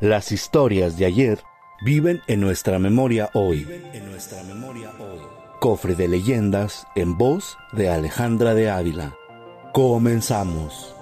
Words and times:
Las 0.00 0.32
historias 0.32 0.96
de 0.96 1.04
ayer 1.04 1.40
viven 1.84 2.22
en 2.26 2.40
nuestra 2.40 2.78
memoria 2.78 3.28
hoy. 3.34 3.68
Cofre 5.60 5.94
de 5.94 6.08
leyendas 6.08 6.86
en 6.94 7.18
voz 7.18 7.58
de 7.72 7.90
Alejandra 7.90 8.54
de 8.54 8.70
Ávila. 8.70 9.14
Comenzamos. 9.74 10.96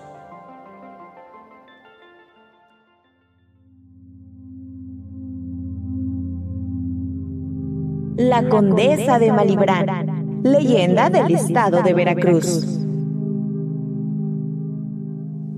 La 8.17 8.49
Condesa 8.49 9.21
de 9.21 9.31
Malibrán, 9.31 10.43
leyenda 10.43 11.09
del 11.09 11.37
estado 11.37 11.83
de 11.83 11.95
Veracruz. 11.95 12.67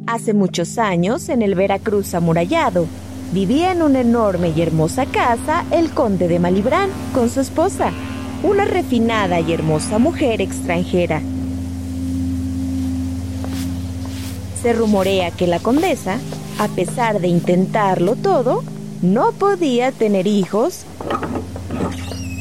Hace 0.06 0.34
muchos 0.34 0.76
años, 0.76 1.30
en 1.30 1.40
el 1.40 1.54
Veracruz 1.54 2.14
amurallado, 2.14 2.86
vivía 3.32 3.72
en 3.72 3.82
una 3.82 4.00
enorme 4.00 4.52
y 4.54 4.60
hermosa 4.60 5.06
casa 5.06 5.64
el 5.70 5.90
conde 5.90 6.28
de 6.28 6.38
Malibrán 6.38 6.90
con 7.14 7.30
su 7.30 7.40
esposa, 7.40 7.92
una 8.42 8.64
refinada 8.64 9.40
y 9.40 9.52
hermosa 9.52 9.98
mujer 9.98 10.40
extranjera. 10.40 11.22
Se 14.62 14.72
rumorea 14.72 15.30
que 15.30 15.46
la 15.46 15.58
condesa, 15.58 16.18
a 16.58 16.68
pesar 16.68 17.20
de 17.20 17.28
intentarlo 17.28 18.16
todo, 18.16 18.62
no 19.00 19.32
podía 19.32 19.92
tener 19.92 20.26
hijos 20.26 20.84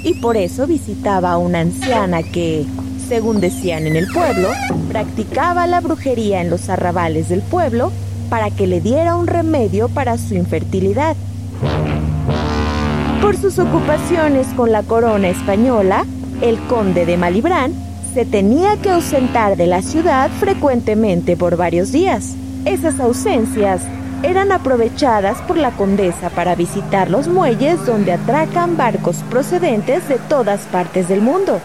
y 0.03 0.15
por 0.15 0.37
eso 0.37 0.67
visitaba 0.67 1.31
a 1.31 1.37
una 1.37 1.61
anciana 1.61 2.23
que, 2.23 2.65
según 3.07 3.39
decían 3.39 3.87
en 3.87 3.95
el 3.95 4.07
pueblo, 4.07 4.49
practicaba 4.89 5.67
la 5.67 5.79
brujería 5.79 6.41
en 6.41 6.49
los 6.49 6.67
arrabales 6.67 7.29
del 7.29 7.41
pueblo 7.41 7.91
para 8.29 8.51
que 8.51 8.67
le 8.67 8.81
diera 8.81 9.15
un 9.15 9.27
remedio 9.27 9.89
para 9.89 10.17
su 10.17 10.35
infertilidad. 10.35 11.15
Por 13.21 13.35
sus 13.35 13.59
ocupaciones 13.59 14.47
con 14.55 14.71
la 14.71 14.83
corona 14.83 15.29
española, 15.29 16.05
el 16.41 16.57
conde 16.67 17.05
de 17.05 17.17
Malibrán 17.17 17.73
se 18.13 18.25
tenía 18.25 18.77
que 18.77 18.89
ausentar 18.89 19.57
de 19.57 19.67
la 19.67 19.81
ciudad 19.81 20.29
frecuentemente 20.39 21.37
por 21.37 21.57
varios 21.57 21.91
días. 21.91 22.35
Esas 22.65 22.99
ausencias 22.99 23.81
eran 24.23 24.51
aprovechadas 24.51 25.41
por 25.43 25.57
la 25.57 25.71
condesa 25.71 26.29
para 26.29 26.55
visitar 26.55 27.09
los 27.09 27.27
muelles 27.27 27.85
donde 27.85 28.13
atracan 28.13 28.75
barcos 28.77 29.17
procedentes 29.29 30.07
de 30.09 30.17
todas 30.17 30.61
partes 30.61 31.07
del 31.07 31.21
mundo. 31.21 31.59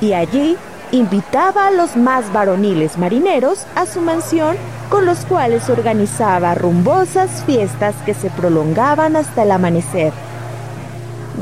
Y 0.00 0.12
allí 0.12 0.56
invitaba 0.92 1.66
a 1.66 1.70
los 1.70 1.96
más 1.96 2.32
varoniles 2.32 2.96
marineros 2.96 3.66
a 3.74 3.84
su 3.84 4.00
mansión 4.00 4.56
con 4.90 5.04
los 5.04 5.24
cuales 5.26 5.68
organizaba 5.68 6.54
rumbosas 6.54 7.44
fiestas 7.44 7.94
que 8.06 8.14
se 8.14 8.30
prolongaban 8.30 9.16
hasta 9.16 9.42
el 9.42 9.52
amanecer. 9.52 10.12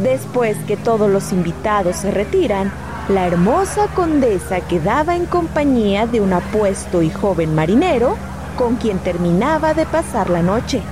Después 0.02 0.56
que 0.66 0.76
todos 0.76 1.10
los 1.10 1.32
invitados 1.32 1.96
se 1.96 2.10
retiran, 2.10 2.72
la 3.08 3.26
hermosa 3.26 3.86
condesa 3.94 4.60
quedaba 4.60 5.14
en 5.14 5.26
compañía 5.26 6.06
de 6.06 6.20
un 6.20 6.32
apuesto 6.32 7.02
y 7.02 7.10
joven 7.10 7.54
marinero 7.54 8.16
con 8.56 8.76
quien 8.76 8.98
terminaba 8.98 9.74
de 9.74 9.86
pasar 9.86 10.28
la 10.28 10.42
noche. 10.42 10.82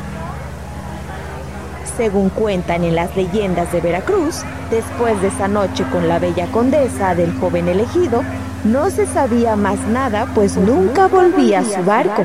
Según 1.96 2.28
cuentan 2.28 2.84
en 2.84 2.94
las 2.94 3.16
leyendas 3.16 3.72
de 3.72 3.80
Veracruz, 3.80 4.42
después 4.70 5.20
de 5.22 5.28
esa 5.28 5.48
noche 5.48 5.84
con 5.90 6.08
la 6.08 6.18
bella 6.18 6.46
condesa 6.52 7.14
del 7.14 7.32
joven 7.38 7.68
elegido, 7.68 8.22
no 8.64 8.90
se 8.90 9.06
sabía 9.06 9.56
más 9.56 9.78
nada 9.88 10.26
pues 10.34 10.56
nunca 10.56 11.06
volvía 11.06 11.60
a 11.60 11.64
su 11.64 11.82
barco. 11.84 12.24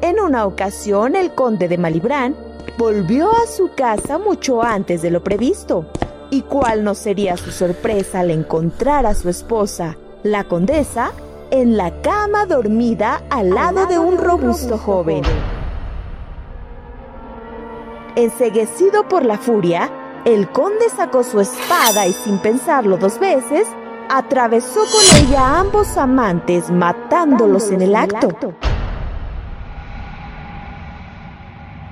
En 0.00 0.20
una 0.20 0.46
ocasión 0.46 1.16
el 1.16 1.34
conde 1.34 1.68
de 1.68 1.76
Malibrán 1.76 2.36
volvió 2.78 3.30
a 3.30 3.46
su 3.46 3.70
casa 3.74 4.18
mucho 4.18 4.62
antes 4.62 5.02
de 5.02 5.10
lo 5.10 5.22
previsto. 5.22 5.86
¿Y 6.30 6.42
cuál 6.42 6.84
no 6.84 6.94
sería 6.94 7.36
su 7.36 7.50
sorpresa 7.50 8.20
al 8.20 8.30
encontrar 8.30 9.06
a 9.06 9.14
su 9.14 9.28
esposa, 9.28 9.96
la 10.22 10.44
condesa, 10.44 11.12
en 11.50 11.76
la 11.76 12.02
cama 12.02 12.46
dormida 12.46 13.22
al 13.30 13.50
lado 13.50 13.86
de 13.86 13.98
un 13.98 14.18
robusto 14.18 14.76
joven. 14.78 15.22
Enseguecido 18.16 19.08
por 19.08 19.24
la 19.24 19.38
furia, 19.38 19.90
el 20.24 20.48
conde 20.50 20.88
sacó 20.94 21.22
su 21.22 21.40
espada 21.40 22.06
y 22.06 22.12
sin 22.12 22.38
pensarlo 22.38 22.96
dos 22.96 23.18
veces, 23.18 23.68
atravesó 24.08 24.80
con 24.80 25.22
ella 25.22 25.40
a 25.40 25.60
ambos 25.60 25.96
amantes 25.96 26.70
matándolos 26.70 27.70
en 27.70 27.82
el 27.82 27.94
acto. 27.94 28.54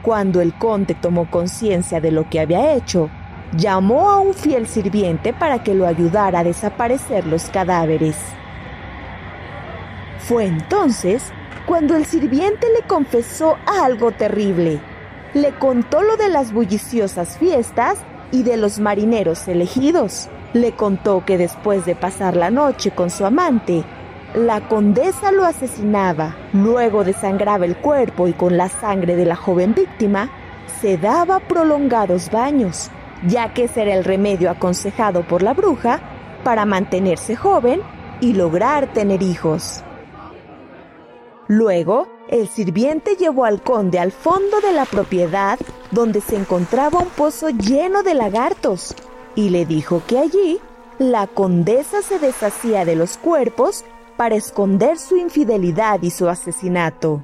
Cuando 0.02 0.40
el 0.40 0.54
conde 0.54 0.94
tomó 0.94 1.30
conciencia 1.30 2.00
de 2.00 2.10
lo 2.10 2.28
que 2.28 2.40
había 2.40 2.74
hecho, 2.74 3.10
llamó 3.56 4.10
a 4.10 4.18
un 4.18 4.34
fiel 4.34 4.66
sirviente 4.66 5.32
para 5.32 5.62
que 5.62 5.74
lo 5.74 5.86
ayudara 5.86 6.40
a 6.40 6.44
desaparecer 6.44 7.26
los 7.26 7.44
cadáveres. 7.50 8.16
Fue 10.18 10.44
entonces 10.44 11.32
cuando 11.66 11.96
el 11.96 12.06
sirviente 12.06 12.66
le 12.78 12.86
confesó 12.86 13.56
algo 13.66 14.12
terrible. 14.12 14.80
Le 15.34 15.52
contó 15.58 16.02
lo 16.02 16.16
de 16.16 16.28
las 16.28 16.52
bulliciosas 16.52 17.36
fiestas 17.36 17.98
y 18.30 18.42
de 18.42 18.56
los 18.56 18.78
marineros 18.78 19.46
elegidos. 19.48 20.28
Le 20.52 20.72
contó 20.72 21.24
que 21.24 21.38
después 21.38 21.84
de 21.84 21.94
pasar 21.94 22.36
la 22.36 22.50
noche 22.50 22.90
con 22.90 23.10
su 23.10 23.24
amante, 23.26 23.84
la 24.34 24.68
condesa 24.68 25.32
lo 25.32 25.44
asesinaba, 25.44 26.36
luego 26.52 27.04
desangraba 27.04 27.64
el 27.64 27.76
cuerpo 27.76 28.28
y 28.28 28.32
con 28.32 28.56
la 28.56 28.68
sangre 28.68 29.16
de 29.16 29.24
la 29.24 29.36
joven 29.36 29.74
víctima 29.74 30.30
se 30.80 30.98
daba 30.98 31.40
prolongados 31.40 32.30
baños, 32.30 32.90
ya 33.26 33.54
que 33.54 33.64
ese 33.64 33.82
era 33.82 33.94
el 33.94 34.04
remedio 34.04 34.50
aconsejado 34.50 35.22
por 35.22 35.42
la 35.42 35.54
bruja 35.54 36.00
para 36.44 36.66
mantenerse 36.66 37.34
joven 37.34 37.80
y 38.20 38.34
lograr 38.34 38.92
tener 38.92 39.22
hijos. 39.22 39.82
Luego, 41.48 42.08
el 42.28 42.48
sirviente 42.48 43.14
llevó 43.16 43.44
al 43.44 43.62
conde 43.62 43.98
al 43.98 44.10
fondo 44.10 44.60
de 44.60 44.72
la 44.72 44.84
propiedad 44.84 45.58
donde 45.92 46.20
se 46.20 46.36
encontraba 46.36 46.98
un 46.98 47.08
pozo 47.08 47.50
lleno 47.50 48.02
de 48.02 48.14
lagartos 48.14 48.96
y 49.36 49.50
le 49.50 49.64
dijo 49.64 50.02
que 50.06 50.18
allí 50.18 50.58
la 50.98 51.26
condesa 51.26 52.02
se 52.02 52.18
deshacía 52.18 52.84
de 52.84 52.96
los 52.96 53.16
cuerpos 53.16 53.84
para 54.16 54.34
esconder 54.34 54.98
su 54.98 55.16
infidelidad 55.16 56.02
y 56.02 56.10
su 56.10 56.28
asesinato. 56.28 57.22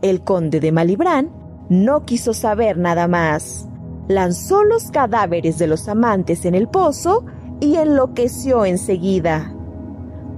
El 0.00 0.22
conde 0.22 0.58
de 0.58 0.72
Malibrán 0.72 1.30
no 1.68 2.04
quiso 2.04 2.32
saber 2.32 2.78
nada 2.78 3.08
más. 3.08 3.68
Lanzó 4.08 4.64
los 4.64 4.90
cadáveres 4.90 5.58
de 5.58 5.66
los 5.66 5.86
amantes 5.88 6.44
en 6.44 6.54
el 6.54 6.68
pozo 6.68 7.26
y 7.60 7.76
enloqueció 7.76 8.64
enseguida. 8.64 9.57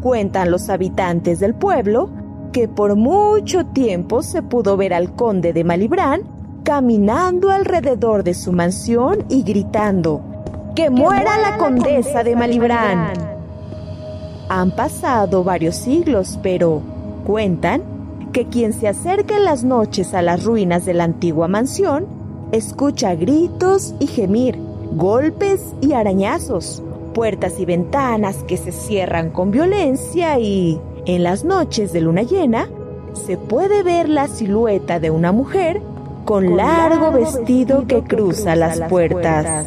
Cuentan 0.02 0.50
los 0.50 0.70
habitantes 0.70 1.40
del 1.40 1.54
pueblo 1.54 2.10
que 2.52 2.68
por 2.68 2.96
mucho 2.96 3.66
tiempo 3.66 4.22
se 4.22 4.42
pudo 4.42 4.76
ver 4.76 4.94
al 4.94 5.14
conde 5.14 5.52
de 5.52 5.62
Malibrán 5.62 6.22
caminando 6.64 7.50
alrededor 7.50 8.24
de 8.24 8.34
su 8.34 8.52
mansión 8.52 9.24
y 9.28 9.42
gritando, 9.42 10.22
¡Que, 10.74 10.90
muera, 10.90 11.38
la 11.38 11.56
condesa 11.58 12.22
de 12.22 12.36
Malibrán! 12.36 13.12
Han 14.48 14.70
pasado 14.74 15.44
varios 15.44 15.76
siglos, 15.76 16.38
pero 16.42 16.80
cuentan 17.26 17.82
que 18.32 18.46
quien 18.46 18.72
se 18.72 18.88
acerca 18.88 19.36
en 19.36 19.44
las 19.44 19.64
noches 19.64 20.14
a 20.14 20.22
las 20.22 20.44
ruinas 20.44 20.84
de 20.84 20.94
la 20.94 21.04
antigua 21.04 21.48
mansión 21.48 22.06
escucha 22.52 23.14
gritos 23.14 23.94
y 23.98 24.06
gemir, 24.06 24.58
golpes 24.92 25.74
y 25.80 25.92
arañazos 25.92 26.82
puertas 27.12 27.58
y 27.58 27.64
ventanas 27.64 28.44
que 28.44 28.56
se 28.56 28.72
cierran 28.72 29.30
con 29.30 29.50
violencia 29.50 30.38
y, 30.38 30.80
en 31.06 31.22
las 31.22 31.44
noches 31.44 31.92
de 31.92 32.00
luna 32.00 32.22
llena, 32.22 32.68
se 33.14 33.36
puede 33.36 33.82
ver 33.82 34.08
la 34.08 34.28
silueta 34.28 35.00
de 35.00 35.10
una 35.10 35.32
mujer 35.32 35.80
con, 36.24 36.56
largo, 36.56 37.12
vestido, 37.12 37.86
que 37.86 38.02
cruza, 38.02 38.54
las, 38.54 38.80
puertas. 38.82 39.66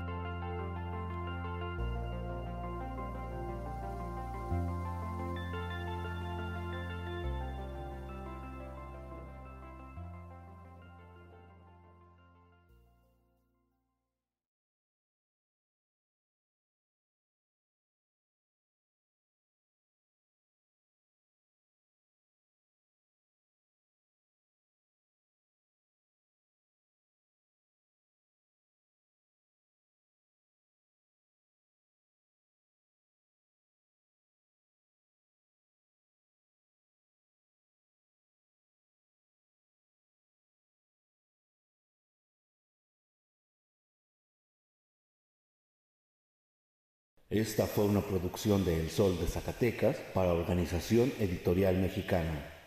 Esta 47.31 47.65
fue 47.65 47.85
una 47.85 48.01
producción 48.01 48.65
de 48.65 48.77
El 48.77 48.89
Sol 48.89 49.17
de 49.17 49.25
Zacatecas 49.25 49.95
para 50.13 50.33
Organización 50.33 51.13
Editorial 51.17 51.77
Mexicana. 51.77 52.60